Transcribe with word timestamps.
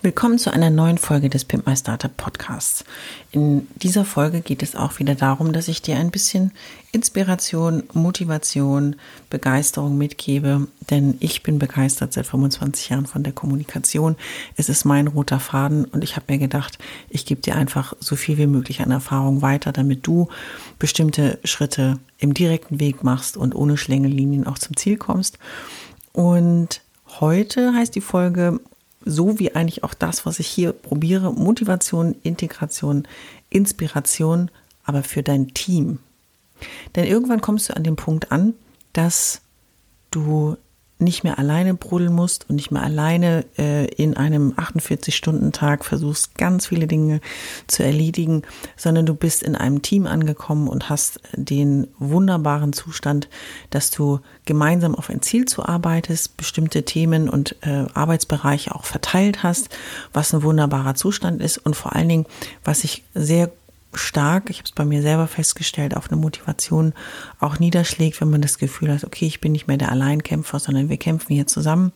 Willkommen 0.00 0.38
zu 0.38 0.52
einer 0.52 0.70
neuen 0.70 0.96
Folge 0.96 1.28
des 1.28 1.44
Pimp 1.44 1.66
My 1.66 1.76
Startup 1.76 2.16
Podcasts. 2.16 2.84
In 3.32 3.66
dieser 3.74 4.04
Folge 4.04 4.42
geht 4.42 4.62
es 4.62 4.76
auch 4.76 5.00
wieder 5.00 5.16
darum, 5.16 5.52
dass 5.52 5.66
ich 5.66 5.82
dir 5.82 5.96
ein 5.96 6.12
bisschen 6.12 6.52
Inspiration, 6.92 7.82
Motivation, 7.94 8.94
Begeisterung 9.28 9.98
mitgebe, 9.98 10.68
denn 10.88 11.16
ich 11.18 11.42
bin 11.42 11.58
begeistert 11.58 12.12
seit 12.12 12.28
25 12.28 12.90
Jahren 12.90 13.06
von 13.06 13.24
der 13.24 13.32
Kommunikation. 13.32 14.14
Es 14.56 14.68
ist 14.68 14.84
mein 14.84 15.08
roter 15.08 15.40
Faden 15.40 15.84
und 15.86 16.04
ich 16.04 16.14
habe 16.14 16.26
mir 16.28 16.38
gedacht, 16.38 16.78
ich 17.10 17.26
gebe 17.26 17.40
dir 17.40 17.56
einfach 17.56 17.94
so 17.98 18.14
viel 18.14 18.38
wie 18.38 18.46
möglich 18.46 18.82
an 18.82 18.92
Erfahrung 18.92 19.42
weiter, 19.42 19.72
damit 19.72 20.06
du 20.06 20.28
bestimmte 20.78 21.40
Schritte 21.42 21.98
im 22.18 22.34
direkten 22.34 22.78
Weg 22.78 23.02
machst 23.02 23.36
und 23.36 23.52
ohne 23.52 23.76
Schlängellinien 23.76 24.46
auch 24.46 24.58
zum 24.58 24.76
Ziel 24.76 24.96
kommst. 24.96 25.40
Und 26.12 26.82
Heute 27.20 27.72
heißt 27.72 27.94
die 27.94 28.00
Folge 28.00 28.60
so 29.08 29.38
wie 29.38 29.54
eigentlich 29.54 29.84
auch 29.84 29.94
das, 29.94 30.26
was 30.26 30.38
ich 30.38 30.46
hier 30.46 30.72
probiere, 30.72 31.32
Motivation, 31.32 32.14
Integration, 32.22 33.08
Inspiration, 33.50 34.50
aber 34.84 35.02
für 35.02 35.22
dein 35.22 35.54
Team. 35.54 35.98
Denn 36.94 37.06
irgendwann 37.06 37.40
kommst 37.40 37.68
du 37.68 37.76
an 37.76 37.84
den 37.84 37.96
Punkt 37.96 38.30
an, 38.30 38.54
dass 38.92 39.40
du 40.10 40.56
nicht 40.98 41.22
mehr 41.22 41.38
alleine 41.38 41.74
brodeln 41.74 42.12
musst 42.12 42.48
und 42.48 42.56
nicht 42.56 42.70
mehr 42.70 42.82
alleine 42.82 43.44
äh, 43.56 43.86
in 43.86 44.16
einem 44.16 44.52
48-Stunden-Tag 44.54 45.84
versuchst, 45.84 46.36
ganz 46.36 46.66
viele 46.66 46.86
Dinge 46.86 47.20
zu 47.68 47.84
erledigen, 47.84 48.42
sondern 48.76 49.06
du 49.06 49.14
bist 49.14 49.42
in 49.42 49.54
einem 49.54 49.82
Team 49.82 50.06
angekommen 50.06 50.66
und 50.66 50.90
hast 50.90 51.20
den 51.34 51.86
wunderbaren 51.98 52.72
Zustand, 52.72 53.28
dass 53.70 53.90
du 53.90 54.20
gemeinsam 54.44 54.94
auf 54.94 55.08
ein 55.08 55.22
Ziel 55.22 55.44
zuarbeitest, 55.44 56.36
bestimmte 56.36 56.84
Themen 56.84 57.28
und 57.28 57.54
äh, 57.60 57.86
Arbeitsbereiche 57.94 58.74
auch 58.74 58.84
verteilt 58.84 59.42
hast, 59.44 59.68
was 60.12 60.34
ein 60.34 60.42
wunderbarer 60.42 60.96
Zustand 60.96 61.40
ist. 61.40 61.58
Und 61.58 61.76
vor 61.76 61.94
allen 61.94 62.08
Dingen, 62.08 62.26
was 62.64 62.82
ich 62.82 63.04
sehr 63.14 63.50
stark, 63.94 64.50
ich 64.50 64.58
habe 64.58 64.66
es 64.66 64.72
bei 64.72 64.84
mir 64.84 65.02
selber 65.02 65.26
festgestellt, 65.26 65.96
auf 65.96 66.10
eine 66.10 66.20
Motivation 66.20 66.92
auch 67.40 67.58
niederschlägt, 67.58 68.20
wenn 68.20 68.30
man 68.30 68.42
das 68.42 68.58
Gefühl 68.58 68.92
hat, 68.92 69.04
okay, 69.04 69.26
ich 69.26 69.40
bin 69.40 69.52
nicht 69.52 69.66
mehr 69.66 69.78
der 69.78 69.90
Alleinkämpfer, 69.90 70.58
sondern 70.58 70.88
wir 70.88 70.98
kämpfen 70.98 71.34
hier 71.34 71.46
zusammen. 71.46 71.92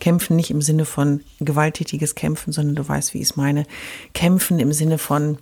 Kämpfen 0.00 0.36
nicht 0.36 0.50
im 0.50 0.62
Sinne 0.62 0.84
von 0.84 1.22
gewalttätiges 1.40 2.14
Kämpfen, 2.14 2.52
sondern 2.52 2.76
du 2.76 2.88
weißt, 2.88 3.14
wie 3.14 3.18
ich 3.18 3.30
es 3.30 3.36
meine. 3.36 3.66
Kämpfen 4.14 4.58
im 4.58 4.72
Sinne 4.72 4.98
von, 4.98 5.38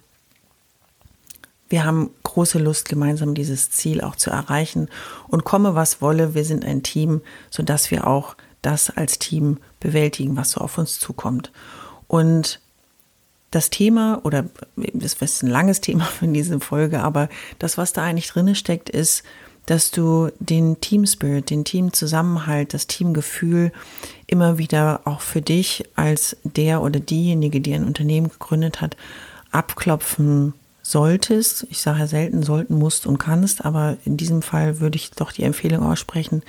wir 1.68 1.84
haben 1.84 2.10
große 2.24 2.58
Lust, 2.58 2.88
gemeinsam 2.88 3.34
dieses 3.34 3.70
Ziel 3.70 4.00
auch 4.00 4.16
zu 4.16 4.30
erreichen. 4.30 4.88
Und 5.28 5.44
komme, 5.44 5.74
was 5.74 6.02
wolle, 6.02 6.34
wir 6.34 6.44
sind 6.44 6.64
ein 6.64 6.82
Team, 6.82 7.22
sodass 7.48 7.90
wir 7.90 8.06
auch 8.06 8.36
das 8.60 8.90
als 8.90 9.18
Team 9.18 9.58
bewältigen, 9.80 10.36
was 10.36 10.52
so 10.52 10.60
auf 10.60 10.78
uns 10.78 10.98
zukommt. 10.98 11.52
Und 12.08 12.60
das 13.52 13.70
Thema, 13.70 14.20
oder 14.24 14.46
das 14.76 15.14
ist 15.14 15.42
ein 15.42 15.50
langes 15.50 15.80
Thema 15.80 16.04
für 16.04 16.26
diese 16.26 16.58
Folge, 16.58 17.02
aber 17.02 17.28
das, 17.60 17.78
was 17.78 17.92
da 17.92 18.02
eigentlich 18.02 18.28
drin 18.28 18.54
steckt, 18.56 18.90
ist, 18.90 19.22
dass 19.66 19.92
du 19.92 20.30
den 20.40 20.80
Team 20.80 21.06
Spirit, 21.06 21.50
den 21.50 21.64
Teamzusammenhalt, 21.64 22.74
das 22.74 22.88
Teamgefühl 22.88 23.70
immer 24.26 24.58
wieder 24.58 25.02
auch 25.04 25.20
für 25.20 25.40
dich 25.40 25.84
als 25.94 26.36
der 26.42 26.82
oder 26.82 26.98
diejenige, 26.98 27.60
die 27.60 27.74
ein 27.74 27.84
Unternehmen 27.84 28.28
gegründet 28.28 28.80
hat, 28.80 28.96
abklopfen 29.52 30.54
solltest. 30.82 31.66
Ich 31.70 31.80
sage 31.80 32.00
ja 32.00 32.06
selten 32.08 32.42
sollten, 32.42 32.74
musst 32.74 33.06
und 33.06 33.18
kannst, 33.18 33.64
aber 33.64 33.96
in 34.04 34.16
diesem 34.16 34.42
Fall 34.42 34.80
würde 34.80 34.96
ich 34.96 35.12
doch 35.12 35.30
die 35.30 35.44
Empfehlung 35.44 35.84
aussprechen, 35.84 36.42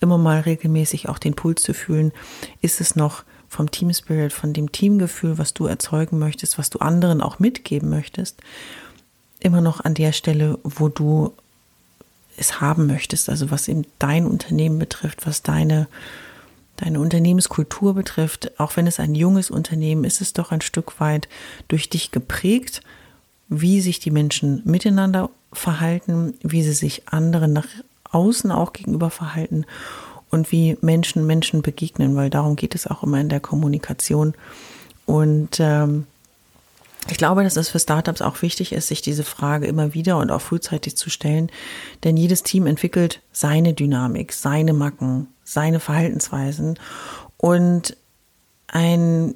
immer 0.00 0.18
mal 0.18 0.40
regelmäßig 0.40 1.08
auch 1.08 1.18
den 1.18 1.34
Puls 1.34 1.62
zu 1.62 1.72
fühlen. 1.72 2.12
Ist 2.60 2.82
es 2.82 2.96
noch 2.96 3.24
vom 3.48 3.70
Team 3.70 3.92
Spirit, 3.92 4.32
von 4.32 4.52
dem 4.52 4.72
Teamgefühl, 4.72 5.38
was 5.38 5.54
du 5.54 5.66
erzeugen 5.66 6.18
möchtest, 6.18 6.58
was 6.58 6.70
du 6.70 6.78
anderen 6.78 7.20
auch 7.20 7.38
mitgeben 7.38 7.88
möchtest, 7.88 8.40
immer 9.40 9.60
noch 9.60 9.80
an 9.80 9.94
der 9.94 10.12
Stelle, 10.12 10.58
wo 10.64 10.88
du 10.88 11.32
es 12.36 12.60
haben 12.60 12.86
möchtest, 12.86 13.28
also 13.28 13.50
was 13.50 13.68
eben 13.68 13.84
dein 13.98 14.26
Unternehmen 14.26 14.78
betrifft, 14.78 15.26
was 15.26 15.42
deine 15.42 15.88
deine 16.76 17.00
Unternehmenskultur 17.00 17.94
betrifft, 17.94 18.58
auch 18.60 18.76
wenn 18.76 18.86
es 18.86 19.00
ein 19.00 19.16
junges 19.16 19.50
Unternehmen 19.50 20.04
ist, 20.04 20.20
ist 20.20 20.28
es 20.28 20.32
doch 20.32 20.52
ein 20.52 20.60
Stück 20.60 21.00
weit 21.00 21.28
durch 21.66 21.90
dich 21.90 22.12
geprägt, 22.12 22.82
wie 23.48 23.80
sich 23.80 23.98
die 23.98 24.10
Menschen 24.10 24.62
miteinander 24.64 25.30
verhalten, 25.52 26.34
wie 26.42 26.62
sie 26.62 26.72
sich 26.72 27.08
anderen 27.08 27.52
nach 27.52 27.66
außen 28.10 28.52
auch 28.52 28.72
gegenüber 28.72 29.10
verhalten 29.10 29.66
und 30.30 30.52
wie 30.52 30.76
Menschen 30.80 31.26
Menschen 31.26 31.62
begegnen, 31.62 32.16
weil 32.16 32.30
darum 32.30 32.56
geht 32.56 32.74
es 32.74 32.86
auch 32.86 33.02
immer 33.02 33.20
in 33.20 33.28
der 33.28 33.40
Kommunikation. 33.40 34.34
Und 35.06 35.58
ähm, 35.60 36.06
ich 37.10 37.16
glaube, 37.16 37.42
dass 37.42 37.56
es 37.56 37.68
für 37.70 37.78
Startups 37.78 38.20
auch 38.20 38.42
wichtig 38.42 38.72
ist, 38.72 38.88
sich 38.88 39.00
diese 39.00 39.24
Frage 39.24 39.66
immer 39.66 39.94
wieder 39.94 40.18
und 40.18 40.30
auch 40.30 40.40
frühzeitig 40.40 40.96
zu 40.96 41.08
stellen, 41.08 41.50
denn 42.04 42.16
jedes 42.16 42.42
Team 42.42 42.66
entwickelt 42.66 43.20
seine 43.32 43.72
Dynamik, 43.72 44.32
seine 44.32 44.74
Macken, 44.74 45.28
seine 45.44 45.80
Verhaltensweisen 45.80 46.78
und 47.38 47.96
ein 48.66 49.34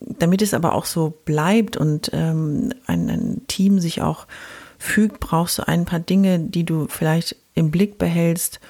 damit 0.00 0.42
es 0.42 0.54
aber 0.54 0.74
auch 0.74 0.86
so 0.86 1.12
bleibt 1.24 1.76
und 1.76 2.10
ähm, 2.12 2.72
ein, 2.86 3.10
ein 3.10 3.42
Team 3.46 3.80
sich 3.80 4.02
auch 4.02 4.26
fügt, 4.78 5.20
brauchst 5.20 5.58
du 5.58 5.68
ein 5.68 5.84
paar 5.84 6.00
Dinge, 6.00 6.38
die 6.38 6.64
du 6.64 6.86
vielleicht 6.88 7.36
im 7.54 7.70
Blick 7.70 7.98
behältst 7.98 8.60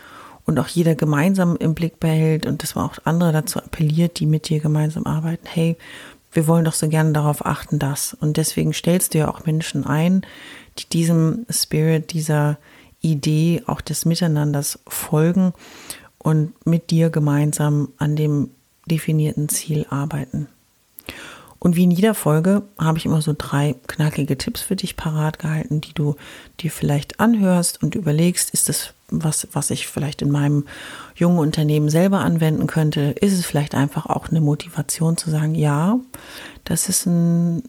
und 0.47 0.59
auch 0.59 0.69
jeder 0.69 0.95
gemeinsam 0.95 1.57
im 1.57 1.75
Blick 1.75 2.01
behält 2.01 2.47
und 2.47 2.63
dass 2.63 2.75
man 2.75 2.85
auch 2.85 2.99
andere 3.05 3.33
dazu 3.33 3.59
appelliert, 3.59 4.19
die 4.21 4.27
mit 4.27 4.49
dir 4.49 4.61
gemeinsam 4.61 5.07
arbeiten, 5.07 5.47
hey, 5.47 5.77
wir 6.33 6.47
wollen 6.47 6.65
doch 6.65 6.75
so 6.75 6.89
gerne 6.89 7.13
darauf 7.13 7.47
achten, 7.47 7.79
dass. 7.79 8.13
Und 8.15 8.37
deswegen 8.37 8.73
stellst 8.73 9.15
du 9.15 9.19
ja 9.19 9.29
auch 9.29 9.47
Menschen 9.47 9.87
ein, 9.87 10.23
die 10.79 10.87
diesem 10.87 11.47
Spirit, 11.49 12.13
dieser 12.13 12.59
Idee 13.01 13.63
auch 13.67 13.81
des 13.81 14.05
Miteinanders 14.05 14.79
folgen 14.87 15.53
und 16.19 16.67
mit 16.67 16.91
dir 16.91 17.11
gemeinsam 17.11 17.89
an 17.99 18.17
dem 18.17 18.51
definierten 18.87 19.49
Ziel 19.49 19.87
arbeiten. 19.91 20.49
Und 21.59 21.77
wie 21.77 21.85
in 21.85 21.91
jeder 21.91 22.15
Folge 22.15 22.63
habe 22.79 22.99
ich 22.99 23.07
immer 23.07 23.23
so 23.23 23.35
drei 23.37 23.77
knackige 23.87 24.37
Tipps 24.37 24.61
für 24.61 24.77
dich 24.77 24.97
parat 24.97 25.39
gehalten, 25.39 25.81
die 25.81 25.95
du 25.95 26.17
dir 26.61 26.71
vielleicht 26.71 27.21
anhörst 27.21 27.83
und 27.83 27.95
überlegst, 27.95 28.51
ist 28.51 28.69
das 28.69 28.93
was, 29.23 29.47
was 29.53 29.71
ich 29.71 29.87
vielleicht 29.87 30.23
in 30.23 30.31
meinem 30.31 30.65
jungen 31.15 31.39
Unternehmen 31.39 31.89
selber 31.89 32.21
anwenden 32.21 32.67
könnte? 32.67 33.15
Ist 33.21 33.33
es 33.33 33.47
vielleicht 33.47 33.75
einfach 33.75 34.07
auch 34.07 34.31
eine 34.31 34.41
Motivation 34.41 35.17
zu 35.17 35.31
sagen, 35.31 35.55
ja, 35.55 35.99
das 36.65 36.89
ist 36.89 37.07
ein 37.07 37.63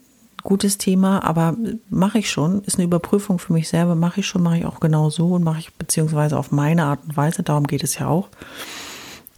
gutes 0.46 0.78
Thema, 0.78 1.24
aber 1.24 1.56
mache 1.90 2.20
ich 2.20 2.30
schon, 2.30 2.62
ist 2.64 2.78
eine 2.78 2.86
Überprüfung 2.86 3.40
für 3.40 3.52
mich 3.52 3.68
selber, 3.68 3.96
mache 3.96 4.22
ich 4.22 4.28
schon, 4.28 4.44
mache 4.44 4.60
ich 4.60 4.66
auch 4.66 4.80
genau 4.80 5.10
so 5.10 5.34
und 5.34 5.44
mache 5.44 5.60
ich 5.60 5.74
beziehungsweise 5.74 6.38
auf 6.38 6.52
meine 6.52 6.86
Art 6.86 7.00
und 7.04 7.18
Weise, 7.18 7.44
darum 7.44 7.68
geht 7.68 7.84
es 7.84 8.00
ja 8.00 8.08
auch. 8.08 8.30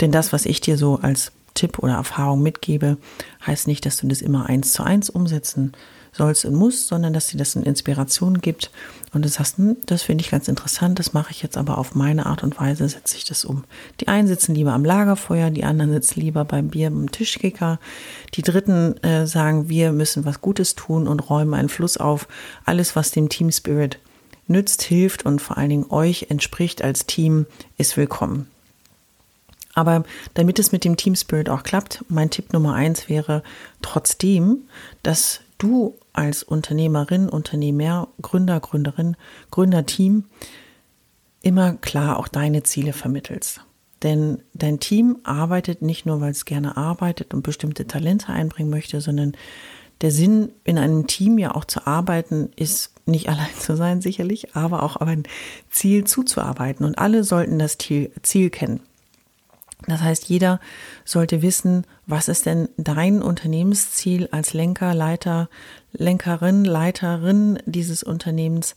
Denn 0.01 0.11
das, 0.11 0.31
was 0.33 0.45
ich 0.45 0.61
dir 0.61 0.77
so 0.77 0.99
als 1.01 1.31
Tipp 1.55 1.79
oder 1.79 1.93
Erfahrung 1.93 2.43
mitgebe, 2.43 2.97
heißt 3.45 3.67
nicht, 3.67 3.85
dass 3.85 3.97
du 3.97 4.07
das 4.07 4.21
immer 4.21 4.45
eins 4.45 4.73
zu 4.73 4.83
eins 4.83 5.09
umsetzen 5.09 5.71
sollst 6.17 6.45
und 6.45 6.55
musst, 6.55 6.87
sondern 6.87 7.13
dass 7.13 7.27
dir 7.27 7.37
das 7.37 7.55
eine 7.55 7.65
Inspiration 7.65 8.41
gibt 8.41 8.71
und 9.13 9.23
du 9.23 9.29
sagst, 9.29 9.57
hm, 9.57 9.77
das 9.85 10.03
finde 10.03 10.23
ich 10.23 10.31
ganz 10.31 10.47
interessant, 10.47 10.99
das 10.99 11.13
mache 11.13 11.31
ich 11.31 11.41
jetzt 11.41 11.57
aber 11.57 11.77
auf 11.77 11.95
meine 11.95 12.25
Art 12.25 12.43
und 12.43 12.59
Weise, 12.59 12.87
setze 12.87 13.15
ich 13.15 13.25
das 13.25 13.45
um. 13.45 13.63
Die 13.99 14.07
einen 14.07 14.27
sitzen 14.27 14.53
lieber 14.53 14.73
am 14.73 14.83
Lagerfeuer, 14.83 15.49
die 15.49 15.63
anderen 15.63 15.91
sitzen 15.93 16.19
lieber 16.19 16.43
beim 16.45 16.69
Bier 16.69 16.89
beim 16.89 17.11
Tischkicker, 17.11 17.79
die 18.33 18.41
dritten 18.41 19.01
äh, 19.03 19.25
sagen, 19.25 19.69
wir 19.69 19.91
müssen 19.91 20.25
was 20.25 20.41
Gutes 20.41 20.75
tun 20.75 21.07
und 21.07 21.29
räumen 21.29 21.53
einen 21.53 21.69
Fluss 21.69 21.97
auf. 21.97 22.27
Alles, 22.65 22.95
was 22.95 23.11
dem 23.11 23.29
Team 23.29 23.51
Spirit 23.51 23.99
nützt, 24.47 24.81
hilft 24.81 25.25
und 25.25 25.41
vor 25.41 25.57
allen 25.57 25.69
Dingen 25.69 25.85
euch 25.89 26.27
entspricht 26.29 26.83
als 26.83 27.05
Team, 27.05 27.45
ist 27.77 27.97
willkommen. 27.97 28.47
Aber 29.73 30.03
damit 30.33 30.57
es 30.57 30.71
mit 30.71 30.83
dem 30.83 30.97
Team 30.97 31.15
Spirit 31.15 31.49
auch 31.49 31.61
klappt, 31.61 32.03
mein 32.09 32.31
Tipp 32.31 32.51
Nummer 32.51 32.73
eins 32.73 33.09
wäre 33.09 33.43
trotzdem, 33.83 34.63
dass 35.03 35.41
du 35.59 35.93
als 36.17 36.43
Unternehmerin, 36.43 37.29
Unternehmer, 37.29 38.07
Gründer, 38.21 38.59
Gründerin, 38.59 39.15
Gründerteam 39.51 40.25
immer 41.41 41.73
klar 41.73 42.17
auch 42.17 42.27
deine 42.27 42.63
Ziele 42.63 42.93
vermittelst. 42.93 43.61
Denn 44.03 44.43
dein 44.53 44.79
Team 44.79 45.17
arbeitet 45.23 45.81
nicht 45.81 46.05
nur, 46.05 46.21
weil 46.21 46.31
es 46.31 46.45
gerne 46.45 46.77
arbeitet 46.77 47.33
und 47.33 47.43
bestimmte 47.43 47.87
Talente 47.87 48.29
einbringen 48.29 48.69
möchte, 48.69 49.01
sondern 49.01 49.33
der 50.01 50.11
Sinn 50.11 50.49
in 50.63 50.77
einem 50.77 51.07
Team 51.07 51.37
ja 51.39 51.55
auch 51.55 51.65
zu 51.65 51.87
arbeiten 51.87 52.49
ist 52.55 52.93
nicht 53.05 53.29
allein 53.29 53.53
zu 53.59 53.75
sein 53.75 54.01
sicherlich, 54.01 54.55
aber 54.55 54.83
auch 54.83 54.97
auf 54.97 55.07
ein 55.07 55.23
Ziel 55.69 56.03
zuzuarbeiten. 56.03 56.85
Und 56.85 56.97
alle 56.97 57.23
sollten 57.23 57.59
das 57.59 57.77
Ziel, 57.77 58.49
kennen. 58.49 58.81
Das 59.85 60.01
heißt, 60.01 60.25
jeder 60.25 60.59
sollte 61.05 61.43
wissen, 61.43 61.85
was 62.07 62.27
ist 62.27 62.47
denn 62.47 62.67
dein 62.77 63.21
Unternehmensziel 63.21 64.27
als 64.31 64.53
Lenker, 64.53 64.95
Leiter, 64.95 65.49
Lenkerin, 65.97 66.63
Leiterin 66.63 67.59
dieses 67.65 68.03
Unternehmens? 68.03 68.75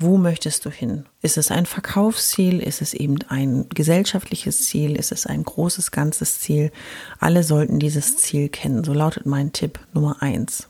Wo 0.00 0.16
möchtest 0.16 0.64
du 0.64 0.70
hin? 0.70 1.06
Ist 1.22 1.38
es 1.38 1.50
ein 1.50 1.66
Verkaufsziel? 1.66 2.60
Ist 2.60 2.82
es 2.82 2.94
eben 2.94 3.18
ein 3.28 3.68
gesellschaftliches 3.70 4.66
Ziel? 4.66 4.94
Ist 4.94 5.10
es 5.10 5.26
ein 5.26 5.42
großes, 5.42 5.90
ganzes 5.90 6.40
Ziel? 6.40 6.70
Alle 7.18 7.42
sollten 7.42 7.80
dieses 7.80 8.16
Ziel 8.16 8.48
kennen. 8.48 8.84
So 8.84 8.92
lautet 8.92 9.26
mein 9.26 9.52
Tipp 9.52 9.80
Nummer 9.94 10.22
eins. 10.22 10.68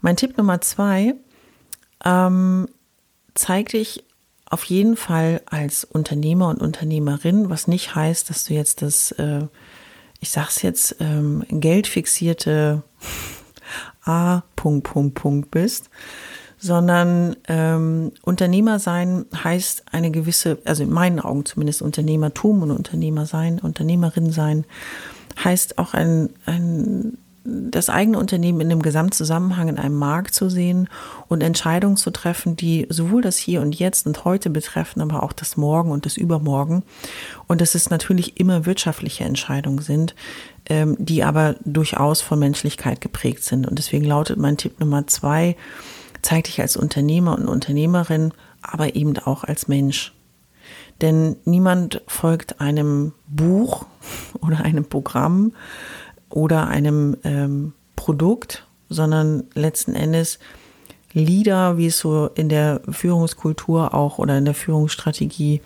Mein 0.00 0.16
Tipp 0.16 0.38
Nummer 0.38 0.62
zwei 0.62 1.14
ähm, 2.04 2.68
zeig 3.34 3.70
dich 3.70 4.04
auf 4.46 4.64
jeden 4.64 4.96
Fall 4.96 5.42
als 5.46 5.84
Unternehmer 5.84 6.48
und 6.48 6.62
Unternehmerin, 6.62 7.50
was 7.50 7.68
nicht 7.68 7.94
heißt, 7.94 8.30
dass 8.30 8.44
du 8.44 8.54
jetzt 8.54 8.80
das, 8.82 9.12
äh, 9.12 9.42
ich 10.20 10.30
sag's 10.30 10.62
jetzt, 10.62 10.96
ähm, 11.00 11.44
geldfixierte 11.50 12.82
A. 14.04 14.42
Punkt, 14.56 14.84
Punkt, 14.84 15.14
Punkt 15.14 15.50
bist, 15.50 15.90
sondern 16.58 17.36
ähm, 17.46 18.12
Unternehmer 18.22 18.78
sein 18.78 19.26
heißt 19.44 19.84
eine 19.92 20.10
gewisse, 20.10 20.58
also 20.64 20.82
in 20.82 20.90
meinen 20.90 21.20
Augen 21.20 21.44
zumindest 21.44 21.82
Unternehmertum 21.82 22.62
und 22.62 22.70
Unternehmer 22.70 23.26
sein, 23.26 23.60
Unternehmerin 23.60 24.32
sein, 24.32 24.64
heißt 25.42 25.78
auch 25.78 25.94
ein, 25.94 26.30
ein 26.46 27.18
das 27.48 27.88
eigene 27.88 28.18
Unternehmen 28.18 28.60
in 28.60 28.70
einem 28.70 28.82
Gesamtzusammenhang 28.82 29.68
in 29.68 29.78
einem 29.78 29.96
Markt 29.96 30.34
zu 30.34 30.50
sehen 30.50 30.88
und 31.28 31.42
Entscheidungen 31.42 31.96
zu 31.96 32.10
treffen, 32.10 32.56
die 32.56 32.86
sowohl 32.90 33.22
das 33.22 33.38
Hier 33.38 33.62
und 33.62 33.74
Jetzt 33.78 34.06
und 34.06 34.24
heute 34.24 34.50
betreffen, 34.50 35.00
aber 35.00 35.22
auch 35.22 35.32
das 35.32 35.56
Morgen 35.56 35.90
und 35.90 36.04
das 36.04 36.16
Übermorgen. 36.16 36.82
Und 37.46 37.60
dass 37.60 37.74
es 37.74 37.88
natürlich 37.90 38.38
immer 38.38 38.66
wirtschaftliche 38.66 39.24
Entscheidungen 39.24 39.80
sind, 39.80 40.14
ähm, 40.68 40.96
die 40.98 41.24
aber 41.24 41.56
durchaus 41.64 42.20
von 42.20 42.38
Menschlichkeit 42.38 43.00
geprägt 43.00 43.44
sind. 43.44 43.66
Und 43.66 43.78
deswegen 43.78 44.04
lautet 44.04 44.38
mein 44.38 44.56
Tipp 44.56 44.80
Nummer 44.80 45.06
zwei, 45.06 45.56
zeig 46.22 46.44
dich 46.44 46.60
als 46.60 46.76
Unternehmer 46.76 47.36
und 47.38 47.48
Unternehmerin, 47.48 48.32
aber 48.62 48.94
eben 48.94 49.16
auch 49.18 49.44
als 49.44 49.68
Mensch. 49.68 50.14
Denn 51.00 51.36
niemand 51.44 52.02
folgt 52.06 52.60
einem 52.60 53.12
Buch 53.26 53.86
oder 54.40 54.60
einem 54.64 54.84
Programm 54.84 55.52
oder 56.28 56.66
einem 56.68 57.16
ähm, 57.24 57.72
Produkt, 57.96 58.66
sondern 58.88 59.44
letzten 59.54 59.94
Endes 59.94 60.38
Leader, 61.12 61.78
wie 61.78 61.86
es 61.86 61.98
so 61.98 62.30
in 62.34 62.48
der 62.48 62.82
Führungskultur 62.90 63.94
auch 63.94 64.18
oder 64.18 64.36
in 64.38 64.44
der 64.44 64.54
Führungsstrategie 64.54 65.62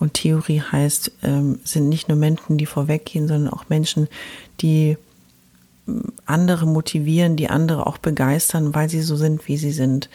und 0.00 0.14
Theorie 0.14 0.60
heißt, 0.60 1.12
ähm, 1.22 1.60
sind 1.62 1.88
nicht 1.88 2.08
nur 2.08 2.18
Menschen, 2.18 2.58
die 2.58 2.66
vorweggehen, 2.66 3.28
sondern 3.28 3.52
auch 3.52 3.68
Menschen, 3.68 4.08
die 4.60 4.96
andere 6.26 6.66
motivieren, 6.66 7.36
die 7.36 7.50
andere 7.50 7.86
auch 7.86 7.98
begeistern, 7.98 8.74
weil 8.74 8.88
sie 8.88 9.02
so 9.02 9.16
sind, 9.16 9.46
wie 9.48 9.56
sie 9.56 9.72
sind, 9.72 10.08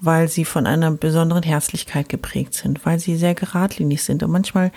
weil 0.00 0.28
sie 0.28 0.44
von 0.44 0.66
einer 0.66 0.90
besonderen 0.90 1.42
Herzlichkeit 1.42 2.08
geprägt 2.08 2.54
sind, 2.54 2.84
weil 2.84 2.98
sie 2.98 3.16
sehr 3.16 3.34
geradlinig 3.34 4.02
sind 4.02 4.22
und 4.22 4.30
manchmal 4.30 4.72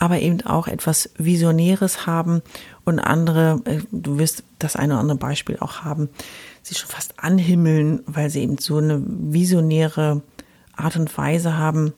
aber 0.00 0.20
eben 0.20 0.42
auch 0.42 0.68
etwas 0.68 1.10
Visionäres 1.18 2.06
haben 2.06 2.42
und 2.84 3.00
andere, 3.00 3.60
äh, 3.64 3.80
du 3.90 4.18
wirst 4.18 4.44
das 4.58 4.76
eine 4.76 4.94
oder 4.94 5.00
andere 5.00 5.18
Beispiel 5.18 5.58
auch 5.58 5.82
haben, 5.82 6.08
sie 6.62 6.74
schon 6.74 6.88
fast 6.88 7.14
anhimmeln, 7.18 8.00
weil 8.06 8.30
sie 8.30 8.42
eben 8.42 8.58
so 8.58 8.76
eine 8.76 9.02
visionäre 9.04 10.22
Art 10.76 10.96
und 10.96 11.16
Weise 11.18 11.56
haben, 11.56 11.94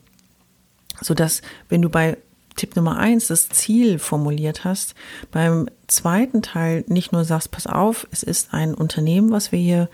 so 1.01 1.13
dass 1.13 1.41
wenn 1.69 1.81
du 1.81 1.89
bei 1.89 2.17
Tipp 2.55 2.75
Nummer 2.75 2.97
eins 2.97 3.27
das 3.27 3.49
Ziel 3.49 3.99
formuliert 3.99 4.63
hast, 4.65 4.95
beim 5.31 5.67
zweiten 5.87 6.41
Teil 6.41 6.83
nicht 6.87 7.11
nur 7.11 7.23
sagst, 7.23 7.51
pass 7.51 7.67
auf, 7.67 8.07
es 8.11 8.23
ist 8.23 8.53
ein 8.53 8.73
Unternehmen, 8.73 9.31
was 9.31 9.51
wir 9.51 9.59
hier 9.59 9.89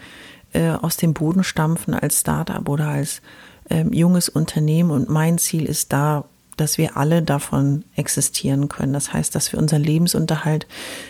äh, 0.54 0.71
aus 0.71 0.98
dem 0.98 1.13
Boden 1.13 1.44
stampfen 1.44 1.94
als 1.94 2.21
Startup 2.21 2.68
oder 2.68 2.88
als 2.88 3.21
ähm, 3.69 3.94
junges 3.94 4.30
Unternehmen 4.30 4.92
und 4.92 5.09
mein 5.09 5.38
Ziel 5.38 5.65
ist 5.65 5.94
da, 5.94 6.25
dass 6.56 6.77
wir 6.77 6.98
alle 6.98 7.21
davon 7.21 7.83
existieren 7.95 8.68
können. 8.68 8.94
Das 8.94 9.13
heißt, 9.13 9.36
dass 9.36 9.51
wir 9.51 9.59
unseren 9.59 9.83
Lebensunterhalt 9.83 10.65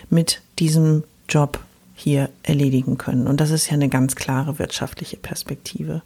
mit 0.09 0.41
diesem 0.59 1.03
Job 1.29 1.59
hier 1.95 2.29
erledigen 2.43 2.97
können. 2.97 3.27
Und 3.27 3.39
das 3.39 3.49
ist 3.49 3.67
ja 3.67 3.73
eine 3.73 3.89
ganz 3.89 4.15
klare 4.15 4.59
wirtschaftliche 4.59 5.17
Perspektive 5.17 6.01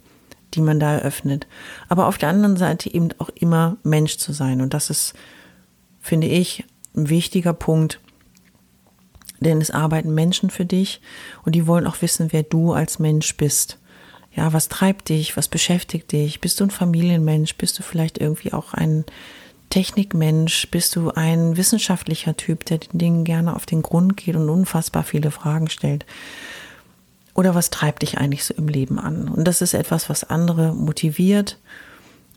die 0.54 0.60
man 0.60 0.80
da 0.80 0.94
eröffnet. 0.94 1.46
Aber 1.88 2.06
auf 2.06 2.18
der 2.18 2.28
anderen 2.28 2.56
Seite 2.56 2.92
eben 2.92 3.08
auch 3.18 3.30
immer 3.30 3.76
Mensch 3.82 4.16
zu 4.18 4.32
sein. 4.32 4.60
Und 4.60 4.74
das 4.74 4.90
ist, 4.90 5.14
finde 6.00 6.26
ich, 6.26 6.64
ein 6.96 7.08
wichtiger 7.08 7.52
Punkt. 7.52 8.00
Denn 9.40 9.60
es 9.60 9.70
arbeiten 9.70 10.14
Menschen 10.14 10.50
für 10.50 10.64
dich 10.64 11.00
und 11.44 11.54
die 11.54 11.66
wollen 11.66 11.86
auch 11.86 12.00
wissen, 12.00 12.32
wer 12.32 12.44
du 12.44 12.72
als 12.72 12.98
Mensch 12.98 13.36
bist. 13.36 13.78
Ja, 14.34 14.52
was 14.52 14.68
treibt 14.68 15.08
dich? 15.08 15.36
Was 15.36 15.48
beschäftigt 15.48 16.12
dich? 16.12 16.40
Bist 16.40 16.60
du 16.60 16.64
ein 16.64 16.70
Familienmensch? 16.70 17.56
Bist 17.56 17.78
du 17.78 17.82
vielleicht 17.82 18.18
irgendwie 18.18 18.52
auch 18.52 18.72
ein 18.72 19.04
Technikmensch? 19.68 20.70
Bist 20.70 20.96
du 20.96 21.10
ein 21.10 21.56
wissenschaftlicher 21.56 22.36
Typ, 22.36 22.64
der 22.64 22.78
den 22.78 22.98
Dingen 22.98 23.24
gerne 23.24 23.54
auf 23.56 23.66
den 23.66 23.82
Grund 23.82 24.16
geht 24.16 24.36
und 24.36 24.48
unfassbar 24.48 25.02
viele 25.02 25.30
Fragen 25.30 25.68
stellt? 25.68 26.06
Oder 27.34 27.54
was 27.54 27.70
treibt 27.70 28.02
dich 28.02 28.18
eigentlich 28.18 28.44
so 28.44 28.54
im 28.54 28.68
Leben 28.68 28.98
an? 28.98 29.28
Und 29.28 29.48
das 29.48 29.62
ist 29.62 29.74
etwas, 29.74 30.10
was 30.10 30.24
andere 30.24 30.74
motiviert 30.74 31.58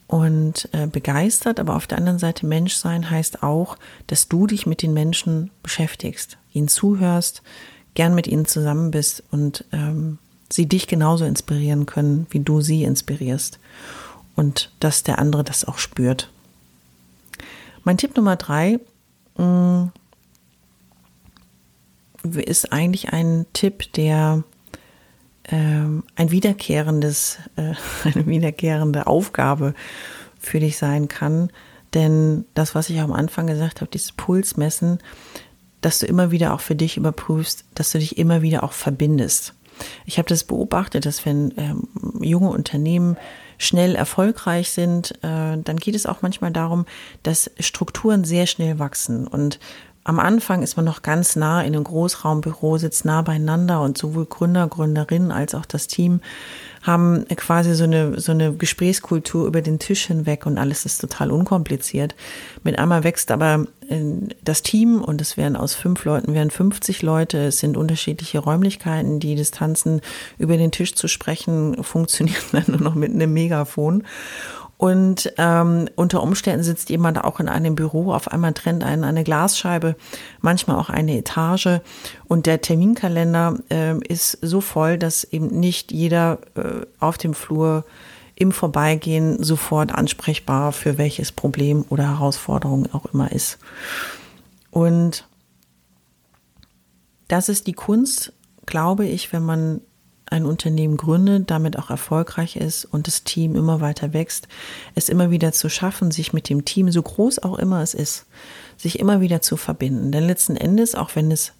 und 0.07 0.69
äh, 0.71 0.87
begeistert. 0.87 1.59
Aber 1.59 1.75
auf 1.75 1.87
der 1.87 1.97
anderen 1.97 2.19
Seite 2.19 2.45
Menschsein 2.45 3.09
heißt 3.09 3.43
auch, 3.43 3.77
dass 4.07 4.27
du 4.29 4.47
dich 4.47 4.65
mit 4.65 4.81
den 4.81 4.93
Menschen 4.93 5.51
beschäftigst, 5.63 6.37
ihnen 6.53 6.67
zuhörst, 6.67 7.41
gern 7.93 8.15
mit 8.15 8.27
ihnen 8.27 8.45
zusammen 8.45 8.91
bist 8.91 9.23
und 9.31 9.65
ähm, 9.71 10.17
sie 10.49 10.67
dich 10.67 10.87
genauso 10.87 11.25
inspirieren 11.25 11.85
können, 11.85 12.27
wie 12.29 12.39
du 12.39 12.61
sie 12.61 12.83
inspirierst. 12.83 13.59
Und 14.35 14.71
dass 14.79 15.03
der 15.03 15.19
andere 15.19 15.43
das 15.43 15.65
auch 15.65 15.77
spürt. 15.77 16.29
Mein 17.83 17.97
Tipp 17.97 18.15
Nummer 18.15 18.35
drei 18.35 18.79
mh, 19.37 19.91
mm, 22.23 22.39
ist 22.39 22.71
eigentlich 22.73 23.13
ein 23.13 23.45
Tipp, 23.53 23.93
der 23.93 24.43
ähm, 25.49 26.03
ein 26.15 26.31
wiederkehrendes, 26.31 27.39
äh, 27.55 27.73
eine 28.03 28.25
wiederkehrende 28.25 29.07
Aufgabe 29.07 29.73
für 30.39 30.59
dich 30.59 30.77
sein 30.77 31.07
kann. 31.07 31.49
Denn 31.93 32.45
das, 32.53 32.75
was 32.75 32.89
ich 32.89 32.99
am 32.99 33.13
Anfang 33.13 33.47
gesagt 33.47 33.81
habe, 33.81 33.91
dieses 33.91 34.11
Pulsmessen, 34.11 34.99
dass 35.81 35.99
du 35.99 36.07
immer 36.07 36.31
wieder 36.31 36.53
auch 36.53 36.61
für 36.61 36.75
dich 36.75 36.97
überprüfst, 36.97 37.63
dass 37.75 37.91
du 37.91 37.99
dich 37.99 38.17
immer 38.17 38.41
wieder 38.41 38.63
auch 38.63 38.73
verbindest. 38.73 39.53
Ich 40.05 40.17
habe 40.17 40.27
das 40.27 40.43
beobachtet, 40.43 41.05
dass 41.05 41.25
wenn 41.25 41.53
ähm, 41.57 41.87
junge 42.21 42.49
Unternehmen 42.49 43.17
schnell 43.57 43.95
erfolgreich 43.95 44.71
sind, 44.71 45.11
äh, 45.23 45.57
dann 45.57 45.77
geht 45.77 45.95
es 45.95 46.05
auch 46.05 46.21
manchmal 46.21 46.51
darum, 46.51 46.85
dass 47.23 47.51
Strukturen 47.59 48.23
sehr 48.23 48.47
schnell 48.47 48.79
wachsen 48.79 49.27
und 49.27 49.59
am 50.05 50.19
Anfang 50.19 50.61
ist 50.61 50.77
man 50.77 50.85
noch 50.85 51.01
ganz 51.01 51.35
nah 51.35 51.61
in 51.61 51.75
einem 51.75 51.83
Großraumbüro, 51.83 52.77
sitzt 52.77 53.05
nah 53.05 53.23
beieinander 53.23 53.81
und 53.81 53.97
sowohl 53.97 54.27
Gründer, 54.27 54.67
Gründerinnen 54.67 55.31
als 55.31 55.55
auch 55.55 55.65
das 55.65 55.87
Team 55.87 56.21
haben 56.83 57.25
quasi 57.35 57.73
so 57.73 57.85
eine, 57.85 58.19
so 58.19 58.31
eine 58.31 58.53
Gesprächskultur 58.53 59.47
über 59.47 59.63
den 59.63 59.79
Tisch 59.79 60.05
hinweg 60.05 60.45
und 60.45 60.59
alles 60.59 60.85
ist 60.85 61.01
total 61.01 61.31
unkompliziert. 61.31 62.13
Mit 62.63 62.77
einmal 62.77 63.03
wächst 63.03 63.31
aber 63.31 63.65
äh, 63.89 63.99
das 64.43 64.61
Team 64.61 65.01
und 65.01 65.19
es 65.21 65.37
werden 65.37 65.55
aus 65.55 65.73
fünf 65.73 66.05
Leuten 66.05 66.35
werden 66.35 66.51
50 66.51 67.01
Leute. 67.01 67.47
Es 67.47 67.57
sind 67.57 67.75
unterschiedliche 67.75 68.37
Räumlichkeiten. 68.37 69.19
Die 69.19 69.33
Distanzen 69.33 70.01
über 70.37 70.57
den 70.57 70.71
Tisch 70.71 70.93
zu 70.93 71.07
sprechen 71.07 71.83
funktionieren 71.83 72.43
dann 72.51 72.65
nur 72.67 72.81
noch 72.81 72.95
mit 72.95 73.11
einem 73.11 73.33
Megafon. 73.33 74.03
Und 74.77 75.33
ähm, 75.37 75.87
unter 75.95 76.21
Umständen 76.21 76.63
sitzt 76.63 76.89
jemand 76.89 77.23
auch 77.23 77.39
in 77.39 77.47
einem 77.47 77.75
Büro, 77.75 78.11
auf 78.11 78.27
einmal 78.27 78.53
trennt 78.53 78.83
einen 78.83 79.05
eine 79.05 79.23
Glasscheibe, 79.23 79.95
manchmal 80.41 80.77
auch 80.77 80.89
eine 80.89 81.17
Etage. 81.17 81.79
Und 82.27 82.45
der 82.45 82.61
Terminkalender 82.61 83.57
äh, 83.69 83.97
ist 84.07 84.37
so 84.41 84.59
voll, 84.59 84.97
dass 84.97 85.23
eben 85.23 85.47
nicht 85.47 85.91
jeder 85.93 86.39
äh, 86.55 86.85
auf 86.99 87.17
dem 87.17 87.33
Flur 87.33 87.85
im 88.35 88.51
Vorbeigehen 88.51 89.41
sofort 89.41 89.93
ansprechbar 89.93 90.73
für 90.73 90.97
welches 90.97 91.31
Problem 91.31 91.85
oder 91.89 92.03
Herausforderung 92.09 92.91
auch 92.93 93.05
immer 93.13 93.31
ist. 93.31 93.57
Und 94.71 95.25
das 97.29 97.47
ist 97.47 97.65
die 97.67 97.73
Kunst, 97.73 98.33
glaube 98.65 99.05
ich, 99.05 99.31
wenn 99.31 99.43
man 99.43 99.81
ein 100.27 100.45
Unternehmen 100.45 100.97
gründet, 100.97 101.51
damit 101.51 101.77
auch 101.77 101.89
erfolgreich 101.89 102.55
ist 102.55 102.85
und 102.85 103.07
das 103.07 103.23
Team 103.23 103.55
immer 103.55 103.79
weiter 103.79 104.13
wächst, 104.13 104.47
es 104.95 105.09
immer 105.09 105.29
wieder 105.29 105.51
zu 105.51 105.69
schaffen, 105.69 106.11
sich 106.11 106.33
mit 106.33 106.49
dem 106.49 106.65
Team, 106.65 106.91
so 106.91 107.01
groß 107.01 107.43
auch 107.43 107.57
immer 107.59 107.81
es 107.81 107.93
ist, 107.93 108.25
sich 108.77 108.99
immer 108.99 109.21
wieder 109.21 109.41
zu 109.41 109.55
verbinden. 109.55 110.11
Denn 110.11 110.25
letzten 110.25 110.55
Endes, 110.55 110.95
auch 110.95 111.15
wenn 111.15 111.31
es 111.31 111.53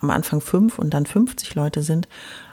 am 0.00 0.10
Anfang 0.10 0.40
fünf 0.40 0.78
und 0.78 0.94
dann 0.94 1.06
50 1.06 1.54
Leute 1.54 1.82
sind, 1.82 2.08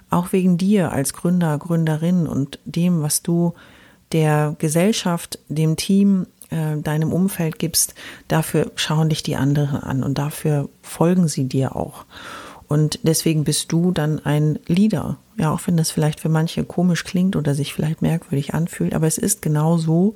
auch 0.10 0.34
wegen 0.34 0.58
dir 0.58 0.92
als 0.92 1.14
Gründer, 1.14 1.58
Gründerin 1.58 2.28
und 2.28 2.60
dem, 2.66 3.02
was 3.02 3.22
du 3.22 3.54
der 4.12 4.56
Gesellschaft, 4.60 5.40
dem 5.50 5.78
Team, 5.78 6.28
äh, 6.50 6.78
deinem 6.78 7.12
Umfeld 7.12 7.60
gibst, 7.60 7.96
dafür 8.28 8.72
schauen 8.76 9.10
dich 9.10 9.24
die 9.24 9.36
anderen 9.36 9.82
an 9.82 10.04
und 10.04 10.18
dafür 10.18 10.70
folgen 10.82 11.28
sie 11.28 11.46
dir 11.46 11.76
auch. 11.76 12.06
Und 12.68 13.00
deswegen 13.04 13.44
bist 13.44 13.72
du 13.72 13.92
dann 13.92 14.24
ein 14.26 14.60
Leader. 14.68 15.18
Ja, 15.38 15.51
auch 15.51 15.62
wenn 15.65 15.77
das 15.77 15.92
vielleicht 15.92 16.22
für 16.22 16.30
manche 16.30 16.63
komisch 16.63 17.04
klingt 17.04 17.36
oder 17.36 17.56
sich 17.56 17.74
vielleicht 17.74 18.01
merkwürdig 18.01 18.54
anfühlt, 18.54 18.94
aber 18.94 19.08
es 19.08 19.18
ist 19.18 19.42
genau 19.42 19.77
so, 19.77 20.15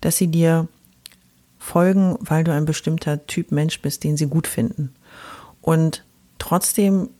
dass 0.00 0.16
sie 0.16 0.28
dir 0.28 0.68
folgen, 1.58 2.16
weil 2.20 2.44
du 2.44 2.52
ein 2.52 2.64
bestimmter 2.64 3.26
Typ 3.26 3.52
Mensch 3.52 3.80
bist, 3.82 4.04
den 4.04 4.16
sie 4.16 4.28
gut 4.28 4.46
finden. 4.46 4.94
Und 5.60 6.04
trotzdem 6.38 7.10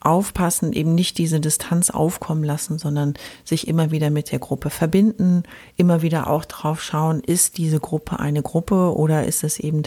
aufpassen, 0.00 0.72
eben 0.72 0.94
nicht 0.94 1.18
diese 1.18 1.40
Distanz 1.40 1.90
aufkommen 1.90 2.42
lassen, 2.42 2.78
sondern 2.78 3.14
sich 3.44 3.68
immer 3.68 3.90
wieder 3.90 4.10
mit 4.10 4.32
der 4.32 4.38
Gruppe 4.38 4.70
verbinden, 4.70 5.42
immer 5.76 6.02
wieder 6.02 6.28
auch 6.28 6.44
drauf 6.46 6.82
schauen, 6.82 7.20
ist 7.20 7.58
diese 7.58 7.80
Gruppe 7.80 8.18
eine 8.18 8.42
Gruppe 8.42 8.96
oder 8.96 9.26
ist 9.26 9.44
es 9.44 9.58
eben 9.58 9.82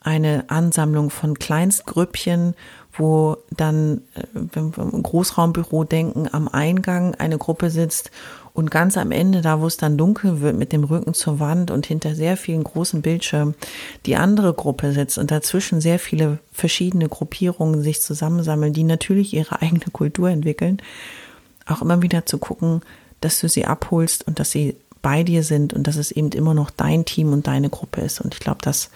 eine 0.00 0.44
Ansammlung 0.50 1.08
von 1.08 1.38
Kleinstgrüppchen, 1.38 2.54
wo 2.96 3.36
dann, 3.50 4.02
äh, 4.14 4.22
wenn 4.34 4.76
wir 4.76 4.84
im 4.84 5.02
Großraumbüro 5.02 5.84
denken, 5.84 6.28
am 6.32 6.48
Eingang 6.48 7.14
eine 7.14 7.38
Gruppe 7.38 7.70
sitzt 7.70 8.10
und 8.52 8.70
ganz 8.70 8.96
am 8.96 9.10
Ende, 9.10 9.40
da 9.40 9.60
wo 9.60 9.66
es 9.66 9.76
dann 9.76 9.98
dunkel 9.98 10.40
wird, 10.40 10.56
mit 10.56 10.72
dem 10.72 10.84
Rücken 10.84 11.12
zur 11.12 11.40
Wand 11.40 11.70
und 11.70 11.86
hinter 11.86 12.14
sehr 12.14 12.36
vielen 12.36 12.62
großen 12.62 13.02
Bildschirmen, 13.02 13.54
die 14.06 14.16
andere 14.16 14.54
Gruppe 14.54 14.92
sitzt 14.92 15.18
und 15.18 15.30
dazwischen 15.30 15.80
sehr 15.80 15.98
viele 15.98 16.38
verschiedene 16.52 17.08
Gruppierungen 17.08 17.82
sich 17.82 18.00
zusammensammeln, 18.00 18.72
die 18.72 18.84
natürlich 18.84 19.34
ihre 19.34 19.60
eigene 19.60 19.90
Kultur 19.92 20.30
entwickeln, 20.30 20.80
auch 21.66 21.82
immer 21.82 22.02
wieder 22.02 22.26
zu 22.26 22.38
gucken, 22.38 22.82
dass 23.20 23.40
du 23.40 23.48
sie 23.48 23.64
abholst 23.64 24.26
und 24.26 24.38
dass 24.38 24.50
sie 24.50 24.76
bei 25.02 25.22
dir 25.22 25.42
sind 25.42 25.74
und 25.74 25.86
dass 25.86 25.96
es 25.96 26.12
eben 26.12 26.30
immer 26.30 26.54
noch 26.54 26.70
dein 26.70 27.04
Team 27.04 27.32
und 27.32 27.46
deine 27.46 27.70
Gruppe 27.70 28.00
ist. 28.00 28.20
Und 28.20 28.34
ich 28.34 28.40
glaube, 28.40 28.60
das 28.62 28.90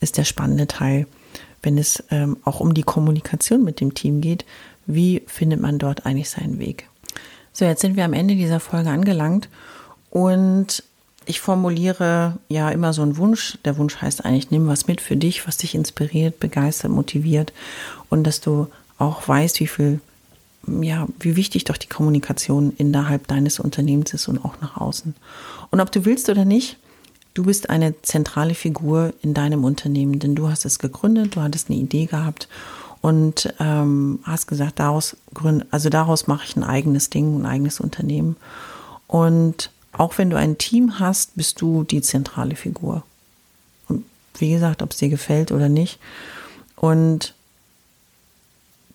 ist 0.00 0.16
der 0.16 0.24
spannende 0.24 0.66
Teil, 0.66 1.06
wenn 1.62 1.78
es 1.78 2.02
ähm, 2.10 2.36
auch 2.44 2.60
um 2.60 2.74
die 2.74 2.82
Kommunikation 2.82 3.64
mit 3.64 3.80
dem 3.80 3.94
Team 3.94 4.20
geht. 4.20 4.44
Wie 4.86 5.22
findet 5.26 5.60
man 5.60 5.78
dort 5.78 6.06
eigentlich 6.06 6.30
seinen 6.30 6.58
Weg? 6.58 6.88
So, 7.52 7.64
jetzt 7.64 7.80
sind 7.80 7.96
wir 7.96 8.04
am 8.04 8.14
Ende 8.14 8.34
dieser 8.34 8.60
Folge 8.60 8.90
angelangt 8.90 9.48
und 10.10 10.82
ich 11.26 11.40
formuliere 11.40 12.38
ja 12.48 12.70
immer 12.70 12.92
so 12.92 13.02
einen 13.02 13.16
Wunsch. 13.16 13.58
Der 13.64 13.76
Wunsch 13.76 13.96
heißt 13.96 14.24
eigentlich, 14.24 14.50
nimm 14.50 14.66
was 14.66 14.88
mit 14.88 15.00
für 15.00 15.16
dich, 15.16 15.46
was 15.46 15.56
dich 15.56 15.74
inspiriert, 15.74 16.40
begeistert, 16.40 16.90
motiviert 16.90 17.52
und 18.10 18.24
dass 18.24 18.40
du 18.40 18.66
auch 18.98 19.26
weißt, 19.26 19.60
wie 19.60 19.66
viel, 19.66 20.00
ja, 20.66 21.06
wie 21.20 21.36
wichtig 21.36 21.64
doch 21.64 21.76
die 21.76 21.88
Kommunikation 21.88 22.72
innerhalb 22.76 23.26
deines 23.28 23.60
Unternehmens 23.60 24.14
ist 24.14 24.28
und 24.28 24.44
auch 24.44 24.60
nach 24.60 24.76
außen. 24.76 25.14
Und 25.70 25.80
ob 25.80 25.92
du 25.92 26.04
willst 26.04 26.28
oder 26.28 26.44
nicht, 26.44 26.76
du 27.34 27.44
bist 27.44 27.70
eine 27.70 28.00
zentrale 28.02 28.54
Figur 28.54 29.14
in 29.22 29.34
deinem 29.34 29.64
Unternehmen, 29.64 30.18
denn 30.18 30.34
du 30.34 30.48
hast 30.48 30.64
es 30.64 30.78
gegründet, 30.78 31.36
du 31.36 31.40
hattest 31.40 31.70
eine 31.70 31.78
Idee 31.78 32.06
gehabt 32.06 32.48
und 33.00 33.52
ähm, 33.58 34.20
hast 34.22 34.46
gesagt, 34.46 34.78
daraus 34.78 35.16
gründ, 35.34 35.66
also 35.70 35.88
daraus 35.88 36.26
mache 36.26 36.44
ich 36.46 36.56
ein 36.56 36.64
eigenes 36.64 37.10
Ding, 37.10 37.40
ein 37.40 37.46
eigenes 37.46 37.80
Unternehmen. 37.80 38.36
Und 39.08 39.70
auch 39.92 40.18
wenn 40.18 40.30
du 40.30 40.36
ein 40.36 40.56
Team 40.56 40.98
hast, 40.98 41.36
bist 41.36 41.60
du 41.60 41.84
die 41.84 42.00
zentrale 42.00 42.56
Figur. 42.56 43.02
Und 43.88 44.04
wie 44.38 44.50
gesagt, 44.50 44.82
ob 44.82 44.92
es 44.92 44.98
dir 44.98 45.08
gefällt 45.08 45.52
oder 45.52 45.68
nicht. 45.68 45.98
Und 46.76 47.34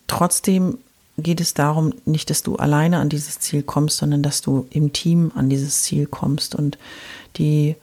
trotzdem 0.08 0.78
geht 1.18 1.42
es 1.42 1.54
darum, 1.54 1.94
nicht, 2.06 2.30
dass 2.30 2.44
du 2.44 2.56
alleine 2.56 3.00
an 3.00 3.10
dieses 3.10 3.40
Ziel 3.40 3.64
kommst, 3.64 3.98
sondern 3.98 4.24
dass 4.24 4.42
du 4.42 4.68
im 4.70 4.94
Team 4.94 5.32
an 5.36 5.50
dieses 5.50 5.84
Ziel 5.84 6.06
kommst. 6.06 6.56
Und 6.56 6.78
die, 7.38 7.76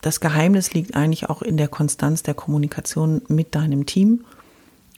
das 0.00 0.20
Geheimnis 0.20 0.72
liegt 0.74 0.94
eigentlich 0.94 1.28
auch 1.28 1.42
in 1.42 1.56
der 1.56 1.68
Konstanz 1.68 2.22
der 2.22 2.34
Kommunikation 2.34 3.22
mit 3.28 3.54
deinem 3.54 3.86
Team 3.86 4.24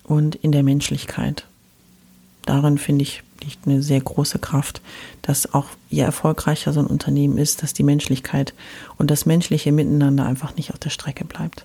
und 0.05 0.35
in 0.37 0.53
der 0.53 0.63
Menschlichkeit. 0.63 1.47
Darin 2.45 2.79
finde 2.79 3.03
ich 3.03 3.23
liegt 3.43 3.67
eine 3.67 3.83
sehr 3.83 4.01
große 4.01 4.39
Kraft, 4.39 4.81
dass 5.23 5.55
auch 5.55 5.67
je 5.89 6.03
erfolgreicher 6.03 6.73
so 6.73 6.81
ein 6.81 6.87
Unternehmen 6.87 7.39
ist, 7.39 7.63
dass 7.63 7.73
die 7.73 7.83
Menschlichkeit 7.83 8.55
und 8.99 9.11
das 9.11 9.27
menschliche 9.27 9.73
Miteinander 9.73 10.27
einfach 10.27 10.57
nicht 10.57 10.73
auf 10.73 10.79
der 10.79 10.91
Strecke 10.91 11.25
bleibt. 11.25 11.65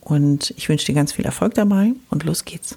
Und 0.00 0.54
ich 0.56 0.68
wünsche 0.68 0.86
dir 0.86 0.94
ganz 0.94 1.12
viel 1.12 1.24
Erfolg 1.24 1.54
dabei 1.54 1.92
und 2.08 2.24
los 2.24 2.44
geht's. 2.44 2.76